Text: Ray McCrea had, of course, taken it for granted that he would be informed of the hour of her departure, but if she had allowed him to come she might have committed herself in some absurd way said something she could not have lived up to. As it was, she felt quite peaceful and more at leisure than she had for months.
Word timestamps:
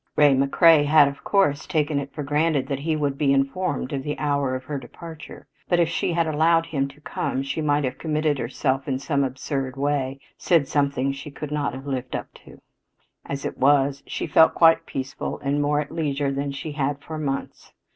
Ray 0.15 0.33
McCrea 0.33 0.85
had, 0.85 1.07
of 1.09 1.23
course, 1.23 1.67
taken 1.67 1.99
it 1.99 2.11
for 2.11 2.23
granted 2.23 2.65
that 2.69 2.79
he 2.79 2.95
would 2.95 3.19
be 3.19 3.31
informed 3.33 3.93
of 3.93 4.01
the 4.01 4.17
hour 4.17 4.55
of 4.55 4.63
her 4.63 4.79
departure, 4.79 5.45
but 5.69 5.79
if 5.79 5.87
she 5.89 6.13
had 6.13 6.25
allowed 6.25 6.65
him 6.65 6.87
to 6.87 7.01
come 7.01 7.43
she 7.43 7.61
might 7.61 7.83
have 7.83 7.99
committed 7.99 8.39
herself 8.39 8.87
in 8.87 8.97
some 8.97 9.23
absurd 9.23 9.75
way 9.77 10.19
said 10.39 10.67
something 10.67 11.11
she 11.11 11.29
could 11.29 11.51
not 11.51 11.75
have 11.75 11.85
lived 11.85 12.15
up 12.15 12.33
to. 12.33 12.59
As 13.27 13.45
it 13.45 13.59
was, 13.59 14.01
she 14.07 14.25
felt 14.25 14.55
quite 14.55 14.87
peaceful 14.87 15.37
and 15.43 15.61
more 15.61 15.79
at 15.81 15.91
leisure 15.91 16.31
than 16.31 16.51
she 16.51 16.71
had 16.71 16.99
for 17.03 17.19
months. 17.19 17.71